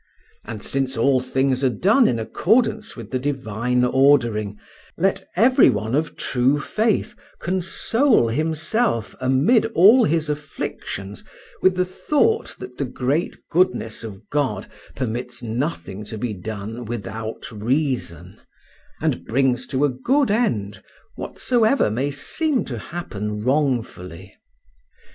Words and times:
And 0.45 0.63
since 0.63 0.97
all 0.97 1.19
things 1.19 1.63
are 1.63 1.69
done 1.69 2.07
in 2.07 2.17
accordance 2.17 2.95
with 2.95 3.11
the 3.11 3.19
divine 3.19 3.83
ordering, 3.85 4.57
let 4.97 5.23
every 5.35 5.69
one 5.69 5.93
of 5.93 6.15
true 6.15 6.59
faith 6.59 7.13
console 7.37 8.27
himself 8.27 9.15
amid 9.21 9.67
all 9.75 10.03
his 10.05 10.27
afflictions 10.27 11.23
with 11.61 11.75
the 11.75 11.85
thought 11.85 12.55
that 12.57 12.79
the 12.79 12.85
great 12.85 13.47
goodness 13.51 14.03
of 14.03 14.27
God 14.31 14.65
permits 14.95 15.43
nothing 15.43 16.03
to 16.05 16.17
be 16.17 16.33
done 16.33 16.85
without 16.85 17.51
reason, 17.51 18.39
and 19.03 19.23
brings 19.25 19.67
to 19.67 19.85
a 19.85 19.89
good 19.89 20.31
end 20.31 20.81
whatsoever 21.13 21.91
may 21.91 22.09
seem 22.09 22.65
to 22.65 22.79
happen 22.79 23.43
wrongfully. 23.43 24.33